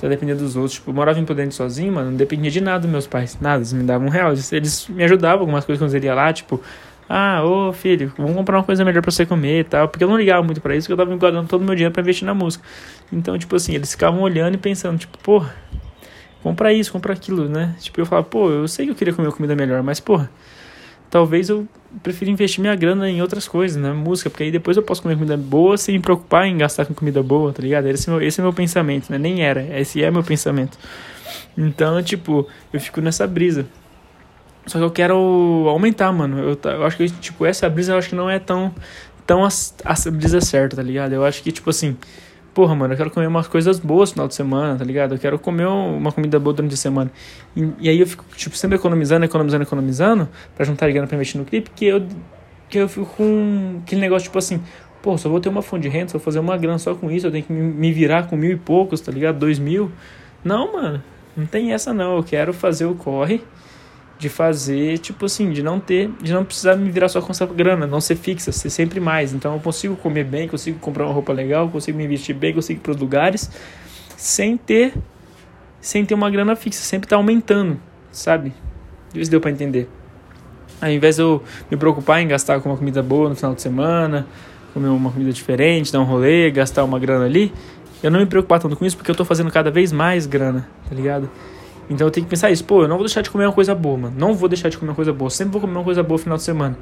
Precisa 0.04 0.08
depender 0.08 0.34
dos 0.34 0.54
outros. 0.54 0.74
Tipo, 0.74 0.90
eu 0.90 0.94
morava 0.94 1.18
em 1.18 1.50
sozinho, 1.50 1.92
mano, 1.92 2.10
não 2.10 2.16
dependia 2.16 2.50
de 2.50 2.60
nada 2.60 2.80
dos 2.80 2.90
meus 2.90 3.06
pais. 3.06 3.38
Nada, 3.40 3.56
eles 3.56 3.72
me 3.72 3.84
davam 3.84 4.06
um 4.06 4.10
real. 4.10 4.32
Eles, 4.52 4.86
me 4.88 5.02
ajudavam 5.02 5.40
algumas 5.40 5.64
coisas 5.64 5.82
quando 5.82 5.94
eu 5.94 6.04
ia 6.04 6.14
lá, 6.14 6.32
tipo, 6.32 6.60
ah, 7.08 7.42
ô 7.42 7.72
filho, 7.72 8.12
vamos 8.18 8.34
comprar 8.34 8.58
uma 8.58 8.64
coisa 8.64 8.84
melhor 8.84 9.00
pra 9.00 9.10
você 9.10 9.24
comer 9.24 9.60
e 9.60 9.64
tal. 9.64 9.88
Porque 9.88 10.04
eu 10.04 10.08
não 10.08 10.18
ligava 10.18 10.42
muito 10.42 10.60
para 10.60 10.76
isso, 10.76 10.86
porque 10.86 11.00
eu 11.00 11.06
tava 11.06 11.16
guardando 11.16 11.48
todo 11.48 11.62
o 11.62 11.64
meu 11.64 11.74
dinheiro 11.74 11.92
pra 11.92 12.02
investir 12.02 12.26
na 12.26 12.34
música. 12.34 12.62
Então, 13.10 13.38
tipo 13.38 13.56
assim, 13.56 13.74
eles 13.74 13.92
ficavam 13.92 14.20
olhando 14.20 14.56
e 14.56 14.58
pensando, 14.58 14.98
tipo, 14.98 15.16
porra, 15.18 15.54
compra 16.42 16.70
isso, 16.72 16.92
compra 16.92 17.14
aquilo, 17.14 17.48
né? 17.48 17.74
Tipo, 17.80 18.00
eu 18.00 18.06
falava, 18.06 18.26
pô, 18.26 18.50
eu 18.50 18.68
sei 18.68 18.84
que 18.84 18.92
eu 18.92 18.96
queria 18.96 19.14
comer 19.14 19.32
comida 19.32 19.56
melhor, 19.56 19.82
mas, 19.82 20.00
porra, 20.00 20.30
talvez 21.14 21.48
eu 21.48 21.64
prefiro 22.02 22.28
investir 22.28 22.60
minha 22.60 22.74
grana 22.74 23.08
em 23.08 23.22
outras 23.22 23.46
coisas, 23.46 23.80
né? 23.80 23.92
Música, 23.92 24.28
porque 24.28 24.42
aí 24.42 24.50
depois 24.50 24.76
eu 24.76 24.82
posso 24.82 25.00
comer 25.00 25.14
comida 25.14 25.36
boa 25.36 25.78
sem 25.78 25.94
me 25.94 26.00
preocupar 26.00 26.44
em 26.44 26.58
gastar 26.58 26.86
com 26.86 26.92
comida 26.92 27.22
boa, 27.22 27.52
tá 27.52 27.62
ligado? 27.62 27.86
Esse 27.86 28.10
é 28.10 28.12
meu, 28.12 28.20
esse 28.20 28.40
é 28.40 28.42
meu 28.42 28.52
pensamento, 28.52 29.12
né? 29.12 29.16
Nem 29.16 29.40
era, 29.40 29.62
esse 29.78 30.02
é 30.02 30.10
meu 30.10 30.24
pensamento. 30.24 30.76
Então, 31.56 32.02
tipo, 32.02 32.48
eu 32.72 32.80
fico 32.80 33.00
nessa 33.00 33.28
brisa. 33.28 33.64
Só 34.66 34.76
que 34.78 34.84
eu 34.84 34.90
quero 34.90 35.14
aumentar, 35.68 36.10
mano. 36.10 36.36
Eu, 36.40 36.58
eu 36.68 36.84
acho 36.84 36.96
que, 36.96 37.08
tipo, 37.08 37.46
essa 37.46 37.70
brisa 37.70 37.92
eu 37.92 37.98
acho 37.98 38.08
que 38.08 38.16
não 38.16 38.28
é 38.28 38.40
tão, 38.40 38.74
tão 39.24 39.44
a, 39.44 39.48
a 39.84 40.10
brisa 40.10 40.40
certa, 40.40 40.74
tá 40.74 40.82
ligado? 40.82 41.12
Eu 41.12 41.24
acho 41.24 41.44
que, 41.44 41.52
tipo 41.52 41.70
assim, 41.70 41.96
porra, 42.54 42.74
mano, 42.74 42.94
eu 42.94 42.96
quero 42.96 43.10
comer 43.10 43.26
umas 43.26 43.48
coisas 43.48 43.80
boas 43.80 44.10
no 44.10 44.14
final 44.14 44.28
de 44.28 44.34
semana, 44.34 44.78
tá 44.78 44.84
ligado? 44.84 45.14
Eu 45.14 45.18
quero 45.18 45.38
comer 45.38 45.66
uma 45.66 46.12
comida 46.12 46.38
boa 46.38 46.54
durante 46.54 46.74
a 46.74 46.76
semana. 46.76 47.10
E, 47.56 47.68
e 47.80 47.88
aí 47.88 47.98
eu 48.00 48.06
fico, 48.06 48.24
tipo, 48.36 48.56
sempre 48.56 48.76
economizando, 48.76 49.24
economizando, 49.24 49.64
economizando, 49.64 50.28
pra 50.54 50.64
juntar 50.64 50.90
grana 50.90 51.06
pra 51.06 51.16
investir 51.16 51.38
no 51.38 51.44
clipe, 51.44 51.70
que 51.74 51.84
eu, 51.86 52.06
que 52.68 52.78
eu 52.78 52.88
fico 52.88 53.06
com 53.06 53.80
aquele 53.82 54.00
negócio, 54.00 54.26
tipo 54.26 54.38
assim, 54.38 54.62
pô, 55.02 55.18
só 55.18 55.28
vou 55.28 55.40
ter 55.40 55.48
uma 55.48 55.62
fonte 55.62 55.82
de 55.82 55.88
renda, 55.88 56.08
só 56.08 56.18
vou 56.18 56.24
fazer 56.24 56.38
uma 56.38 56.56
grana 56.56 56.78
só 56.78 56.94
com 56.94 57.10
isso, 57.10 57.26
eu 57.26 57.32
tenho 57.32 57.44
que 57.44 57.52
me 57.52 57.92
virar 57.92 58.28
com 58.28 58.36
mil 58.36 58.52
e 58.52 58.56
poucos, 58.56 59.00
tá 59.00 59.10
ligado? 59.10 59.38
Dois 59.38 59.58
mil. 59.58 59.90
Não, 60.44 60.72
mano, 60.72 61.02
não 61.36 61.46
tem 61.46 61.72
essa 61.72 61.92
não. 61.92 62.16
Eu 62.16 62.22
quero 62.22 62.52
fazer 62.52 62.86
o 62.86 62.94
corre 62.94 63.42
de 64.24 64.30
fazer, 64.30 64.96
tipo 64.98 65.26
assim, 65.26 65.50
de 65.50 65.62
não 65.62 65.78
ter, 65.78 66.10
de 66.22 66.32
não 66.32 66.46
precisar 66.46 66.76
me 66.76 66.90
virar 66.90 67.10
só 67.10 67.20
com 67.20 67.30
essa 67.30 67.44
grana, 67.44 67.86
não 67.86 68.00
ser 68.00 68.16
fixa, 68.16 68.50
ser 68.52 68.70
sempre 68.70 68.98
mais. 68.98 69.34
Então 69.34 69.52
eu 69.52 69.60
consigo 69.60 69.94
comer 69.96 70.24
bem, 70.24 70.48
consigo 70.48 70.78
comprar 70.78 71.04
uma 71.04 71.12
roupa 71.12 71.30
legal, 71.30 71.68
consigo 71.68 71.98
me 71.98 72.08
vestir 72.08 72.32
bem, 72.32 72.54
consigo 72.54 72.80
ir 72.80 72.82
para 72.82 72.92
os 72.92 72.96
lugares 72.96 73.50
sem 74.16 74.56
ter 74.56 74.94
sem 75.78 76.06
ter 76.06 76.14
uma 76.14 76.30
grana 76.30 76.56
fixa, 76.56 76.82
sempre 76.82 77.06
tá 77.06 77.16
aumentando, 77.16 77.78
sabe? 78.10 78.54
Isso 79.14 79.30
deu 79.30 79.42
para 79.42 79.50
entender. 79.50 79.86
Ao 80.80 80.88
invés 80.88 81.16
de 81.16 81.22
eu 81.22 81.42
me 81.70 81.76
preocupar 81.76 82.22
em 82.22 82.26
gastar 82.26 82.58
com 82.62 82.70
uma 82.70 82.78
comida 82.78 83.02
boa 83.02 83.28
no 83.28 83.36
final 83.36 83.54
de 83.54 83.60
semana, 83.60 84.26
comer 84.72 84.88
uma 84.88 85.10
comida 85.12 85.30
diferente, 85.30 85.92
dar 85.92 86.00
um 86.00 86.04
rolê, 86.04 86.50
gastar 86.50 86.82
uma 86.82 86.98
grana 86.98 87.26
ali, 87.26 87.52
eu 88.02 88.10
não 88.10 88.20
me 88.20 88.24
preocupar 88.24 88.58
tanto 88.58 88.74
com 88.74 88.86
isso 88.86 88.96
porque 88.96 89.10
eu 89.10 89.14
tô 89.14 89.26
fazendo 89.26 89.50
cada 89.50 89.70
vez 89.70 89.92
mais 89.92 90.24
grana, 90.24 90.66
tá 90.88 90.94
ligado? 90.94 91.28
Então 91.88 92.06
eu 92.06 92.10
tenho 92.10 92.24
que 92.24 92.30
pensar 92.30 92.50
isso, 92.50 92.64
pô, 92.64 92.82
eu 92.82 92.88
não 92.88 92.96
vou 92.96 93.04
deixar 93.04 93.20
de 93.20 93.30
comer 93.30 93.44
uma 93.46 93.52
coisa 93.52 93.74
boa, 93.74 93.96
mano. 93.96 94.14
Não 94.16 94.34
vou 94.34 94.48
deixar 94.48 94.68
de 94.68 94.78
comer 94.78 94.90
uma 94.90 94.96
coisa 94.96 95.12
boa. 95.12 95.30
Sempre 95.30 95.52
vou 95.52 95.60
comer 95.60 95.74
uma 95.74 95.84
coisa 95.84 96.02
boa 96.02 96.16
no 96.16 96.22
final 96.22 96.36
de 96.38 96.42
semana. 96.42 96.76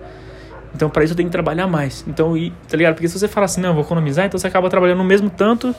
Então 0.74 0.88
para 0.88 1.04
isso 1.04 1.12
eu 1.12 1.16
tenho 1.16 1.28
que 1.28 1.32
trabalhar 1.32 1.66
mais. 1.66 2.04
Então, 2.06 2.36
e, 2.36 2.50
tá 2.68 2.76
ligado? 2.76 2.94
Porque 2.94 3.08
se 3.08 3.18
você 3.18 3.28
fala 3.28 3.44
assim, 3.46 3.60
não, 3.60 3.70
eu 3.70 3.74
vou 3.74 3.84
economizar, 3.84 4.26
então 4.26 4.38
você 4.38 4.46
acaba 4.46 4.70
trabalhando 4.70 5.00
o 5.00 5.04
mesmo 5.04 5.28
tanto 5.28 5.74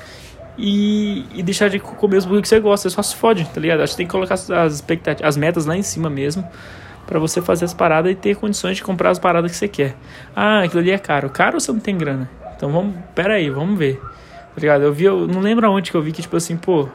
e, 0.57 1.25
e 1.33 1.41
deixar 1.41 1.69
de 1.69 1.79
comer 1.79 2.17
os 2.17 2.25
que 2.25 2.47
você 2.47 2.59
gosta. 2.59 2.89
Você 2.89 2.95
só 2.95 3.01
se 3.01 3.15
fode, 3.15 3.45
tá 3.45 3.59
ligado? 3.59 3.81
Acho 3.81 3.93
que 3.93 3.97
tem 3.97 4.05
que 4.05 4.11
colocar 4.11 4.35
as 4.35 4.73
expectativas, 4.73 5.27
as 5.27 5.37
metas 5.37 5.65
lá 5.65 5.75
em 5.75 5.81
cima 5.81 6.09
mesmo. 6.09 6.47
para 7.07 7.19
você 7.19 7.41
fazer 7.41 7.65
as 7.65 7.73
paradas 7.73 8.11
e 8.11 8.15
ter 8.15 8.35
condições 8.35 8.77
de 8.77 8.83
comprar 8.83 9.09
as 9.09 9.19
paradas 9.19 9.51
que 9.51 9.57
você 9.57 9.67
quer. 9.67 9.95
Ah, 10.35 10.61
aquilo 10.63 10.81
ali 10.81 10.91
é 10.91 10.97
caro. 10.97 11.29
Caro 11.29 11.55
ou 11.55 11.59
você 11.59 11.71
não 11.71 11.79
tem 11.79 11.97
grana? 11.97 12.29
Então 12.55 12.71
vamos, 12.71 12.95
pera 13.15 13.35
aí, 13.35 13.49
vamos 13.49 13.77
ver. 13.77 13.99
Tá 14.55 14.61
ligado? 14.61 14.83
Eu 14.83 14.93
vi, 14.93 15.05
eu 15.05 15.27
não 15.27 15.41
lembro 15.41 15.65
aonde 15.65 15.89
que 15.89 15.97
eu 15.97 16.01
vi 16.01 16.11
que, 16.11 16.21
tipo 16.21 16.37
assim, 16.37 16.55
pô, 16.55 16.87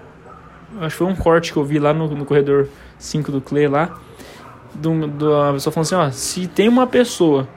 acho 0.81 0.91
que 0.91 0.99
foi 0.99 1.07
um 1.07 1.17
corte 1.17 1.53
que 1.53 1.59
eu 1.59 1.65
vi 1.65 1.79
lá 1.79 1.93
no, 1.93 2.09
no 2.09 2.25
corredor 2.25 2.69
5 2.99 3.33
do 3.33 3.41
Clay 3.41 3.69
lá. 3.69 3.99
Do, 4.75 5.07
do, 5.09 5.35
a 5.35 5.53
pessoa 5.55 5.73
falando 5.73 5.87
assim, 5.87 5.95
ó, 5.95 6.11
se 6.11 6.47
tem 6.47 6.69
uma 6.69 6.87
pessoa 6.87 7.49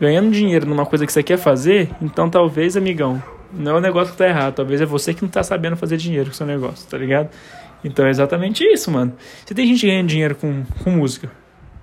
ganhando 0.00 0.30
dinheiro 0.30 0.66
numa 0.66 0.86
coisa 0.86 1.06
que 1.06 1.12
você 1.12 1.22
quer 1.22 1.36
fazer, 1.36 1.90
então 2.00 2.30
talvez, 2.30 2.76
amigão, 2.76 3.22
não 3.52 3.72
é 3.72 3.78
o 3.78 3.80
negócio 3.80 4.12
que 4.12 4.18
tá 4.18 4.28
errado, 4.28 4.54
talvez 4.54 4.80
é 4.80 4.86
você 4.86 5.12
que 5.12 5.22
não 5.22 5.28
tá 5.28 5.42
sabendo 5.42 5.76
fazer 5.76 5.96
dinheiro 5.96 6.30
com 6.30 6.36
seu 6.36 6.46
negócio, 6.46 6.88
tá 6.88 6.96
ligado? 6.96 7.30
Então 7.84 8.06
é 8.06 8.10
exatamente 8.10 8.64
isso, 8.64 8.90
mano. 8.90 9.12
Se 9.46 9.54
tem 9.54 9.66
gente 9.66 9.86
ganhando 9.86 10.08
dinheiro 10.08 10.34
com, 10.34 10.64
com 10.82 10.90
música, 10.90 11.30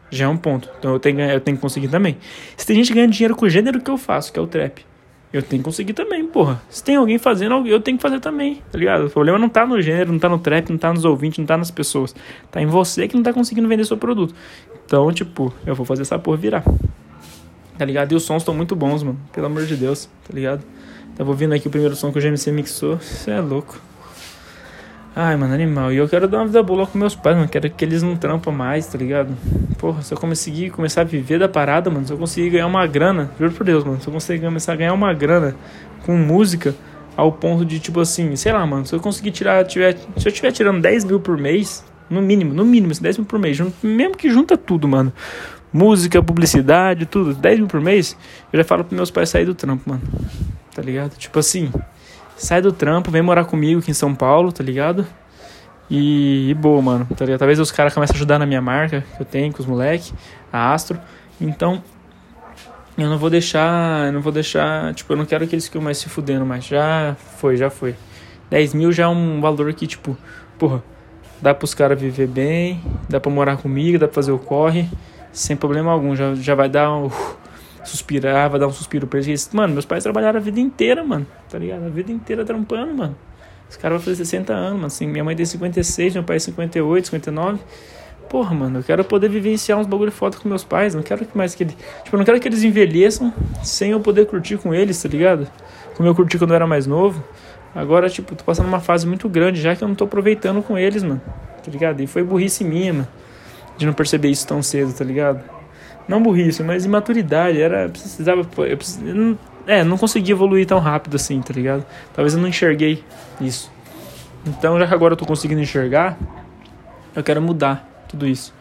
já 0.09 0.25
é 0.25 0.27
um 0.27 0.37
ponto. 0.37 0.69
Então 0.77 0.93
eu 0.93 0.99
tenho, 0.99 1.19
eu 1.21 1.39
tenho 1.39 1.57
que 1.57 1.61
conseguir 1.61 1.87
também. 1.87 2.17
Se 2.57 2.65
tem 2.65 2.75
gente 2.75 2.93
ganhando 2.93 3.11
dinheiro 3.11 3.35
com 3.35 3.45
o 3.45 3.49
gênero 3.49 3.79
que 3.79 3.89
eu 3.89 3.97
faço, 3.97 4.31
que 4.31 4.39
é 4.39 4.41
o 4.41 4.47
trap, 4.47 4.85
eu 5.37 5.43
tenho 5.43 5.61
que 5.61 5.65
conseguir 5.65 5.93
também, 5.93 6.25
porra. 6.25 6.61
Se 6.69 6.83
tem 6.83 6.95
alguém 6.95 7.17
fazendo, 7.17 7.67
eu 7.67 7.79
tenho 7.79 7.97
que 7.97 8.01
fazer 8.01 8.19
também, 8.19 8.61
tá 8.71 8.77
ligado? 8.77 9.07
O 9.07 9.09
problema 9.09 9.37
não 9.37 9.49
tá 9.49 9.65
no 9.65 9.81
gênero, 9.81 10.11
não 10.11 10.19
tá 10.19 10.29
no 10.29 10.39
trap, 10.39 10.69
não 10.69 10.77
tá 10.77 10.93
nos 10.93 11.05
ouvintes, 11.05 11.39
não 11.39 11.45
tá 11.45 11.57
nas 11.57 11.71
pessoas. 11.71 12.15
Tá 12.51 12.61
em 12.61 12.65
você 12.65 13.07
que 13.07 13.15
não 13.15 13.23
tá 13.23 13.33
conseguindo 13.33 13.67
vender 13.67 13.85
seu 13.85 13.97
produto. 13.97 14.33
Então, 14.85 15.11
tipo, 15.11 15.53
eu 15.65 15.75
vou 15.75 15.85
fazer 15.85 16.03
essa 16.03 16.17
porra 16.17 16.37
virar. 16.37 16.63
Tá 17.77 17.83
ligado? 17.83 18.11
E 18.11 18.15
os 18.15 18.23
sons 18.23 18.41
estão 18.41 18.53
muito 18.53 18.75
bons, 18.75 19.03
mano. 19.03 19.19
Pelo 19.33 19.47
amor 19.47 19.65
de 19.65 19.75
Deus, 19.75 20.09
tá 20.27 20.33
ligado? 20.33 20.63
Tava 21.15 21.29
ouvindo 21.29 21.53
aqui 21.53 21.67
o 21.67 21.71
primeiro 21.71 21.95
som 21.95 22.11
que 22.11 22.19
o 22.19 22.21
GMC 22.21 22.51
mixou. 22.51 22.97
Você 22.97 23.31
é 23.31 23.41
louco. 23.41 23.79
Ai, 25.17 25.37
mano, 25.37 25.53
animal. 25.53 25.93
E 25.93 25.95
eu 25.95 26.09
quero 26.09 26.27
dar 26.27 26.39
uma 26.39 26.47
vida 26.47 26.61
boa 26.61 26.85
com 26.85 26.97
meus 26.97 27.15
pais, 27.15 27.37
mano. 27.37 27.47
Quero 27.47 27.69
que 27.69 27.85
eles 27.85 28.03
não 28.03 28.17
trampam 28.17 28.51
mais, 28.51 28.85
tá 28.85 28.97
ligado? 28.97 29.33
Porra, 29.77 30.01
se 30.01 30.13
eu 30.13 30.17
conseguir 30.17 30.71
começar 30.71 31.01
a 31.01 31.03
viver 31.05 31.39
da 31.39 31.47
parada, 31.47 31.89
mano, 31.89 32.05
se 32.05 32.11
eu 32.11 32.17
conseguir 32.17 32.49
ganhar 32.49 32.67
uma 32.67 32.85
grana, 32.85 33.31
juro 33.39 33.53
por 33.53 33.65
Deus, 33.65 33.85
mano, 33.85 34.01
se 34.01 34.07
eu 34.09 34.11
conseguir 34.11 34.43
começar 34.43 34.73
a 34.73 34.75
ganhar 34.75 34.93
uma 34.93 35.13
grana 35.13 35.55
com 36.05 36.17
música, 36.17 36.75
ao 37.15 37.31
ponto 37.31 37.63
de, 37.63 37.79
tipo 37.79 38.01
assim, 38.01 38.35
sei 38.35 38.51
lá, 38.51 38.65
mano, 38.67 38.85
se 38.85 38.93
eu 38.93 38.99
conseguir 38.99 39.31
tirar, 39.31 39.63
tiver, 39.63 39.95
se 40.17 40.27
eu 40.27 40.29
estiver 40.29 40.51
tirando 40.51 40.81
10 40.81 41.05
mil 41.05 41.21
por 41.21 41.37
mês, 41.37 41.85
no 42.09 42.21
mínimo, 42.21 42.53
no 42.53 42.65
mínimo, 42.65 42.93
10 42.93 43.05
assim, 43.05 43.21
mil 43.21 43.27
por 43.27 43.39
mês, 43.39 43.57
mesmo 43.81 44.17
que 44.17 44.29
junta 44.29 44.57
tudo, 44.57 44.85
mano. 44.85 45.13
Música, 45.71 46.21
publicidade, 46.21 47.05
tudo, 47.05 47.33
10 47.33 47.59
mil 47.59 47.67
por 47.67 47.79
mês, 47.79 48.17
eu 48.51 48.57
já 48.57 48.65
falo 48.65 48.83
pros 48.83 48.97
meus 48.97 49.11
pais 49.11 49.29
sair 49.29 49.45
do 49.45 49.55
trampo, 49.55 49.89
mano. 49.89 50.01
Tá 50.73 50.81
ligado? 50.81 51.15
Tipo 51.17 51.39
assim, 51.39 51.71
sai 52.37 52.61
do 52.61 52.71
trampo, 52.71 53.11
vem 53.11 53.21
morar 53.21 53.45
comigo 53.45 53.79
aqui 53.79 53.91
em 53.91 53.93
São 53.93 54.13
Paulo, 54.13 54.51
tá 54.51 54.63
ligado? 54.63 55.05
E, 55.89 56.49
e 56.49 56.53
boa, 56.53 56.81
mano. 56.81 57.07
Tá 57.15 57.25
ligado? 57.25 57.39
Talvez 57.39 57.59
os 57.59 57.71
caras 57.71 57.93
comecem 57.93 58.13
a 58.13 58.17
ajudar 58.17 58.39
na 58.39 58.45
minha 58.45 58.61
marca 58.61 59.03
que 59.15 59.21
eu 59.21 59.25
tenho 59.25 59.53
com 59.53 59.59
os 59.59 59.65
moleques, 59.65 60.13
a 60.51 60.73
Astro. 60.73 60.99
Então, 61.39 61.83
eu 62.97 63.09
não 63.09 63.17
vou 63.17 63.29
deixar. 63.29 64.07
Eu 64.07 64.13
não 64.13 64.21
vou 64.21 64.31
deixar. 64.31 64.93
Tipo, 64.93 65.13
eu 65.13 65.17
não 65.17 65.25
quero 65.25 65.47
que 65.47 65.55
eles 65.55 65.65
fiquem 65.65 65.81
mais 65.81 65.97
se 65.97 66.09
fudendo, 66.09 66.45
mas 66.45 66.65
já 66.65 67.15
foi, 67.37 67.57
já 67.57 67.69
foi. 67.69 67.95
10 68.49 68.73
mil 68.73 68.91
já 68.91 69.03
é 69.03 69.07
um 69.07 69.41
valor 69.41 69.73
que, 69.73 69.87
tipo, 69.87 70.17
porra, 70.57 70.83
dá 71.41 71.53
pros 71.53 71.73
caras 71.73 71.99
viver 71.99 72.27
bem, 72.27 72.81
dá 73.09 73.19
pra 73.19 73.31
morar 73.31 73.57
comigo, 73.57 73.97
dá 73.97 74.07
pra 74.07 74.15
fazer 74.15 74.31
o 74.31 74.39
corre, 74.39 74.87
sem 75.31 75.55
problema 75.55 75.91
algum. 75.91 76.15
Já, 76.15 76.35
já 76.35 76.55
vai 76.55 76.69
dar 76.69 76.91
um. 76.91 77.09
Suspirar, 77.85 78.49
vai 78.49 78.59
dar 78.59 78.67
um 78.67 78.71
suspiro 78.71 79.07
pra 79.07 79.19
eles. 79.19 79.49
Mano, 79.53 79.73
meus 79.73 79.85
pais 79.85 80.03
trabalharam 80.03 80.39
a 80.39 80.41
vida 80.41 80.59
inteira, 80.59 81.03
mano. 81.03 81.25
Tá 81.49 81.57
ligado? 81.57 81.85
A 81.85 81.89
vida 81.89 82.11
inteira 82.11 82.43
trampando, 82.43 82.93
mano. 82.93 83.15
Os 83.69 83.77
caras 83.77 83.97
vão 83.97 84.05
fazer 84.05 84.17
60 84.17 84.53
anos, 84.53 84.73
mano. 84.73 84.85
Assim, 84.87 85.07
minha 85.07 85.23
mãe 85.23 85.35
tem 85.35 85.45
56, 85.45 86.15
meu 86.15 86.23
pai 86.23 86.39
58, 86.39 87.05
59. 87.05 87.59
Porra, 88.29 88.55
mano, 88.55 88.79
eu 88.79 88.83
quero 88.83 89.03
poder 89.03 89.29
vivenciar 89.29 89.77
uns 89.79 89.85
bagulho 89.85 90.11
foda 90.11 90.37
com 90.37 90.49
meus 90.49 90.63
pais. 90.63 90.95
Não 90.95 91.03
quero 91.03 91.25
que 91.25 91.37
mais 91.37 91.53
que 91.53 91.63
eles. 91.63 91.75
Tipo, 92.03 92.15
eu 92.15 92.17
não 92.17 92.25
quero 92.25 92.39
que 92.39 92.47
eles 92.47 92.63
envelheçam 92.63 93.33
sem 93.63 93.91
eu 93.91 93.99
poder 93.99 94.25
curtir 94.25 94.57
com 94.57 94.73
eles, 94.73 95.01
tá 95.01 95.07
ligado? 95.07 95.47
Como 95.95 96.09
eu 96.09 96.15
curti 96.15 96.37
quando 96.37 96.51
eu 96.51 96.55
era 96.55 96.67
mais 96.67 96.87
novo. 96.87 97.23
Agora, 97.73 98.09
tipo, 98.09 98.35
tô 98.35 98.43
passando 98.43 98.67
uma 98.67 98.79
fase 98.79 99.05
muito 99.05 99.29
grande 99.29 99.61
já 99.61 99.75
que 99.75 99.83
eu 99.83 99.87
não 99.87 99.95
tô 99.95 100.05
aproveitando 100.05 100.63
com 100.63 100.77
eles, 100.77 101.03
mano. 101.03 101.21
Tá 101.63 101.71
ligado? 101.71 102.01
E 102.01 102.07
foi 102.07 102.23
burrice 102.23 102.63
minha, 102.63 102.93
mano. 102.93 103.07
De 103.77 103.85
não 103.85 103.93
perceber 103.93 104.29
isso 104.29 104.47
tão 104.47 104.63
cedo, 104.63 104.93
tá 104.93 105.03
ligado? 105.03 105.43
Não 106.07 106.21
burrice, 106.21 106.63
mas 106.63 106.85
imaturidade. 106.85 107.61
Era. 107.61 107.89
Precisava. 107.89 108.41
Eu 108.41 108.77
precisava, 108.77 109.37
é, 109.67 109.83
não 109.83 109.97
consegui 109.97 110.31
evoluir 110.31 110.65
tão 110.65 110.79
rápido 110.79 111.15
assim, 111.15 111.41
tá 111.41 111.53
ligado? 111.53 111.85
Talvez 112.13 112.35
eu 112.35 112.39
não 112.39 112.47
enxerguei 112.47 113.03
isso. 113.41 113.71
Então, 114.45 114.77
já 114.79 114.87
que 114.87 114.93
agora 114.93 115.13
eu 115.13 115.17
tô 115.17 115.25
conseguindo 115.25 115.61
enxergar, 115.61 116.17
eu 117.15 117.23
quero 117.23 117.41
mudar 117.41 118.05
tudo 118.07 118.27
isso. 118.27 118.53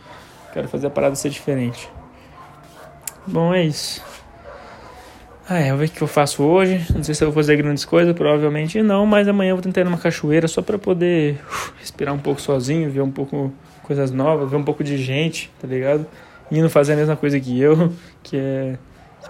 Quero 0.52 0.66
fazer 0.68 0.86
a 0.86 0.90
parada 0.90 1.14
ser 1.14 1.28
diferente. 1.28 1.90
Bom, 3.26 3.52
é 3.52 3.64
isso. 3.64 4.02
Ah, 5.46 5.60
é, 5.60 5.70
eu 5.70 5.76
ver 5.76 5.86
o 5.86 5.90
que 5.90 6.00
eu 6.00 6.08
faço 6.08 6.42
hoje. 6.42 6.86
Não 6.94 7.02
sei 7.02 7.14
se 7.14 7.22
eu 7.22 7.28
vou 7.28 7.34
fazer 7.34 7.56
grandes 7.56 7.84
coisas, 7.84 8.14
provavelmente 8.14 8.80
não, 8.80 9.04
mas 9.04 9.28
amanhã 9.28 9.50
eu 9.50 9.56
vou 9.56 9.62
tentar 9.62 9.82
ir 9.82 9.84
numa 9.84 9.98
cachoeira 9.98 10.48
só 10.48 10.62
para 10.62 10.78
poder 10.78 11.34
uh, 11.34 11.72
respirar 11.78 12.14
um 12.14 12.18
pouco 12.18 12.40
sozinho, 12.40 12.90
ver 12.90 13.02
um 13.02 13.10
pouco 13.10 13.52
coisas 13.82 14.10
novas, 14.10 14.50
ver 14.50 14.56
um 14.56 14.64
pouco 14.64 14.82
de 14.82 14.96
gente, 14.96 15.52
tá 15.60 15.68
ligado? 15.68 16.06
Indo 16.58 16.70
fazer 16.70 16.92
a 16.92 16.96
mesma 16.96 17.16
coisa 17.16 17.38
que 17.40 17.60
eu, 17.60 17.92
que 18.22 18.36
é 18.36 18.78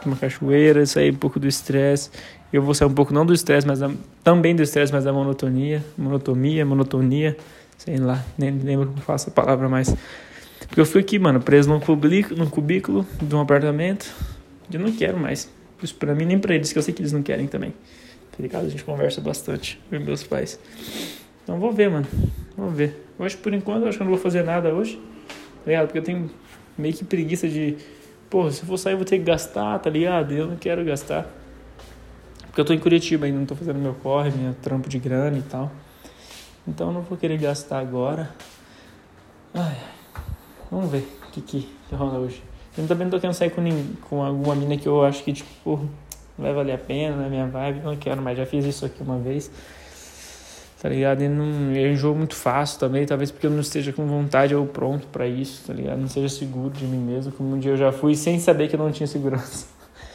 uma 0.04 0.16
cachoeira, 0.16 0.84
sair 0.84 1.12
um 1.12 1.16
pouco 1.16 1.40
do 1.40 1.46
estresse. 1.46 2.10
Eu 2.52 2.62
vou 2.62 2.74
sair 2.74 2.88
um 2.88 2.94
pouco 2.94 3.12
não 3.12 3.24
do 3.24 3.32
estresse, 3.32 3.66
mas 3.66 3.78
da, 3.80 3.90
também 4.22 4.54
do 4.54 4.62
estresse, 4.62 4.92
mas 4.92 5.04
da 5.04 5.12
monotonia, 5.12 5.84
monotonia, 5.96 6.64
monotonia, 6.64 7.36
sei 7.78 7.96
lá, 7.96 8.24
nem 8.38 8.50
lembro 8.50 8.88
como 8.88 9.00
faço 9.00 9.30
a 9.30 9.32
palavra 9.32 9.68
mais. 9.68 9.94
Porque 10.66 10.80
eu 10.80 10.86
fui 10.86 11.00
aqui, 11.00 11.18
mano, 11.18 11.40
preso 11.40 11.68
num 11.68 11.80
cubículo, 11.80 12.38
num 12.38 12.48
cubículo 12.48 13.06
de 13.20 13.34
um 13.34 13.40
apartamento. 13.40 14.12
Eu 14.72 14.80
não 14.80 14.92
quero 14.92 15.18
mais. 15.18 15.50
Isso 15.82 15.94
pra 15.94 16.14
mim 16.14 16.24
nem 16.24 16.38
pra 16.38 16.54
eles, 16.54 16.72
que 16.72 16.78
eu 16.78 16.82
sei 16.82 16.94
que 16.94 17.02
eles 17.02 17.12
não 17.12 17.22
querem 17.22 17.46
também. 17.46 17.70
Tá 18.30 18.42
ligado? 18.42 18.66
A 18.66 18.68
gente 18.68 18.84
conversa 18.84 19.20
bastante 19.20 19.80
com 19.90 19.98
meus 19.98 20.22
pais. 20.22 20.58
Então 21.42 21.58
vou 21.58 21.72
ver, 21.72 21.90
mano. 21.90 22.06
Vamos 22.56 22.74
ver. 22.74 23.06
Hoje, 23.18 23.36
por 23.36 23.52
enquanto, 23.52 23.82
eu 23.82 23.88
acho 23.88 23.98
que 23.98 24.02
eu 24.02 24.06
não 24.06 24.14
vou 24.14 24.22
fazer 24.22 24.42
nada 24.42 24.72
hoje. 24.72 24.98
Tá 25.64 25.70
ligado? 25.70 25.86
Porque 25.86 25.98
eu 25.98 26.02
tenho 26.02 26.30
meio 26.76 26.94
que 26.94 27.04
preguiça 27.04 27.48
de 27.48 27.76
Pô, 28.34 28.50
se 28.50 28.62
eu 28.62 28.66
for 28.66 28.76
sair 28.76 28.94
eu 28.94 28.96
vou 28.96 29.06
ter 29.06 29.18
que 29.18 29.24
gastar, 29.24 29.78
tá 29.78 29.88
ligado? 29.88 30.32
Eu 30.32 30.48
não 30.48 30.56
quero 30.56 30.84
gastar. 30.84 31.24
Porque 32.46 32.60
eu 32.60 32.64
tô 32.64 32.72
em 32.72 32.80
Curitiba 32.80 33.26
ainda, 33.26 33.38
não 33.38 33.46
tô 33.46 33.54
fazendo 33.54 33.78
meu 33.78 33.94
corre, 33.94 34.32
minha 34.32 34.52
trampo 34.60 34.88
de 34.88 34.98
grana 34.98 35.38
e 35.38 35.42
tal. 35.42 35.70
Então 36.66 36.88
eu 36.88 36.92
não 36.94 37.02
vou 37.02 37.16
querer 37.16 37.38
gastar 37.38 37.78
agora. 37.78 38.30
Ai, 39.54 39.76
vamos 40.68 40.90
ver 40.90 41.06
o 41.28 41.30
que, 41.30 41.40
que, 41.40 41.68
rola 41.92 42.18
hoje. 42.18 42.42
Eu 42.76 42.88
também 42.88 43.04
não 43.04 43.12
tô 43.12 43.20
querendo 43.20 43.36
sair 43.36 43.50
com, 43.50 43.62
com 44.08 44.24
alguma 44.24 44.56
mina 44.56 44.76
que 44.76 44.88
eu 44.88 45.04
acho 45.04 45.22
que, 45.22 45.32
tipo, 45.32 45.88
não 46.36 46.44
vai 46.44 46.52
valer 46.52 46.72
a 46.72 46.78
pena, 46.78 47.14
não 47.14 47.26
é 47.26 47.28
minha 47.28 47.46
vibe, 47.46 47.82
não 47.84 47.96
quero 47.96 48.20
mais. 48.20 48.36
Já 48.36 48.44
fiz 48.44 48.64
isso 48.64 48.84
aqui 48.84 49.00
uma 49.00 49.18
vez 49.18 49.48
tá 50.84 50.90
ligado? 50.90 51.22
E 51.22 51.28
não, 51.30 51.72
eu 51.74 51.92
enjoo 51.92 52.14
muito 52.14 52.34
fácil 52.34 52.78
também, 52.78 53.06
talvez 53.06 53.30
porque 53.30 53.46
eu 53.46 53.50
não 53.50 53.60
esteja 53.60 53.90
com 53.90 54.06
vontade 54.06 54.54
ou 54.54 54.66
pronto 54.66 55.06
para 55.06 55.26
isso, 55.26 55.66
tá 55.66 55.72
ligado? 55.72 55.98
Não 55.98 56.08
seja 56.08 56.28
seguro 56.28 56.74
de 56.74 56.84
mim 56.84 56.98
mesmo, 56.98 57.32
como 57.32 57.54
um 57.54 57.58
dia 57.58 57.70
eu 57.70 57.76
já 57.78 57.90
fui 57.90 58.14
sem 58.14 58.38
saber 58.38 58.68
que 58.68 58.74
eu 58.76 58.78
não 58.78 58.92
tinha 58.92 59.06
segurança. 59.06 59.66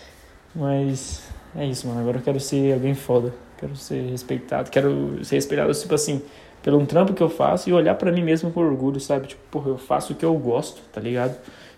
Mas 0.53 1.23
é 1.55 1.65
isso, 1.65 1.87
mano. 1.87 2.01
Agora 2.01 2.17
eu 2.17 2.21
quero 2.21 2.39
ser 2.39 2.71
alguém 2.71 2.93
foda, 2.93 3.33
quero 3.57 3.75
ser 3.75 4.11
respeitado, 4.11 4.69
quero 4.69 5.25
ser 5.25 5.37
respeitado, 5.37 5.73
tipo 5.73 5.95
assim, 5.95 6.21
pelo 6.61 6.77
um 6.77 6.85
trampo 6.85 7.15
que 7.15 7.23
eu 7.23 7.29
faço 7.31 7.67
e 7.67 7.73
olhar 7.73 7.95
para 7.95 8.11
mim 8.11 8.21
mesmo 8.21 8.51
com 8.51 8.59
orgulho, 8.59 8.99
sabe? 8.99 9.25
Tipo, 9.25 9.41
porra, 9.49 9.69
eu 9.69 9.77
faço 9.79 10.13
o 10.13 10.15
que 10.15 10.23
eu 10.23 10.35
gosto, 10.35 10.83
tá 10.93 11.01
ligado? 11.01 11.35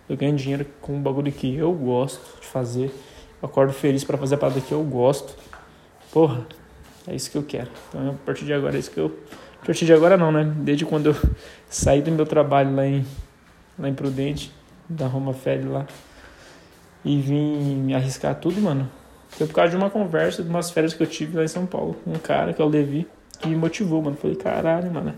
Eu 0.10 0.18
ganho 0.18 0.36
dinheiro 0.36 0.66
com 0.82 0.96
um 0.96 1.02
bagulho 1.02 1.32
que 1.32 1.56
eu 1.56 1.72
gosto 1.72 2.42
de 2.42 2.48
fazer. 2.48 2.94
Eu 3.42 3.48
acordo 3.48 3.72
feliz 3.72 4.04
para 4.04 4.18
fazer 4.18 4.36
a 4.36 4.38
parada 4.38 4.60
que 4.60 4.74
eu 4.74 4.84
gosto. 4.84 5.34
Porra, 6.12 6.46
é 7.08 7.16
isso 7.16 7.32
que 7.32 7.38
eu 7.38 7.44
quero. 7.44 7.70
Então, 7.90 8.10
a 8.10 8.26
partir 8.26 8.46
de 8.46 8.54
agora, 8.54 8.76
é 8.76 8.80
isso 8.80 8.92
que 8.92 9.00
eu. 9.00 9.18
A 9.62 9.66
partir 9.66 9.86
de 9.86 9.94
agora, 9.94 10.18
não, 10.18 10.32
né? 10.32 10.52
Desde 10.58 10.86
quando 10.86 11.08
eu 11.08 11.16
saí 11.70 12.02
do 12.02 12.12
meu 12.12 12.26
trabalho 12.26 12.76
lá 12.76 12.86
em, 12.86 13.06
lá 13.78 13.90
em 13.90 13.94
Prudente, 13.94 14.52
da 14.88 15.08
Roma 15.08 15.34
Fed 15.34 15.68
lá, 15.68 15.86
e 17.04 17.20
vim 17.20 17.76
me 17.76 17.94
arriscar 17.94 18.36
tudo, 18.36 18.60
mano. 18.62 18.90
Foi 19.30 19.48
por 19.48 19.54
causa 19.54 19.72
de 19.72 19.78
uma 19.78 19.90
conversa, 19.90 20.44
de 20.44 20.50
umas 20.50 20.72
férias 20.72 20.94
que 20.94 21.02
eu 21.02 21.08
tive 21.08 21.38
lá 21.38 21.44
em 21.44 21.48
São 21.48 21.66
Paulo. 21.66 21.96
Um 22.06 22.14
cara, 22.14 22.54
que 22.54 22.62
é 22.62 22.66
o 22.66 22.68
Levi, 22.68 23.08
que 23.40 23.48
me 23.48 23.56
motivou, 23.56 24.02
mano. 24.02 24.18
Falei, 24.18 24.36
caralho, 24.36 24.92
mano. 24.92 25.14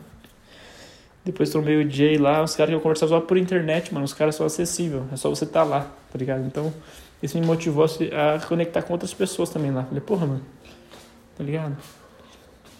Depois 1.26 1.50
trombei 1.50 1.78
o 1.78 1.90
Jay 1.90 2.18
lá, 2.18 2.44
os 2.44 2.56
caras 2.56 2.70
que 2.70 2.76
eu 2.76 2.82
conversava 2.82 3.10
só 3.10 3.22
por 3.22 3.38
internet, 3.38 3.94
mano. 3.94 4.06
Os 4.06 4.14
caras 4.14 4.36
são 4.36 4.46
acessíveis, 4.46 5.04
é 5.12 5.16
só 5.16 5.30
você 5.30 5.46
tá 5.46 5.64
lá, 5.64 5.88
tá 6.12 6.20
ligado? 6.20 6.46
Então, 6.46 6.72
isso 7.22 7.40
me 7.40 7.46
motivou 7.46 7.86
a 7.86 8.46
conectar 8.46 8.82
com 8.82 8.94
outras 8.94 9.14
pessoas 9.14 9.50
também 9.50 9.72
lá. 9.72 9.84
Falei, 9.84 10.02
porra, 10.02 10.26
mano 10.26 10.42
Tá 11.36 11.44
ligado? 11.44 11.78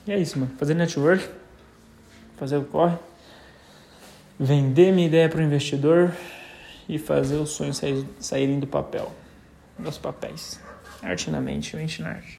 E 0.06 0.12
é 0.12 0.20
isso, 0.20 0.38
mano. 0.38 0.52
Fazer 0.58 0.74
network, 0.74 1.28
fazer 2.38 2.58
o 2.58 2.66
corre, 2.66 2.98
vender 4.40 4.92
minha 4.92 5.08
ideia 5.08 5.30
para 5.30 5.40
o 5.40 5.44
investidor 5.44 6.14
e 6.88 7.00
fazer 7.00 7.38
os 7.38 7.52
sonhos 7.52 7.82
saírem 8.20 8.60
do 8.60 8.68
papel, 8.68 9.12
dos 9.80 9.98
papéis. 9.98 10.60
Arte 11.02 11.30
na 11.30 11.42
mente, 11.42 11.76
mente 11.76 12.02
na 12.02 12.10
arte. 12.10 12.32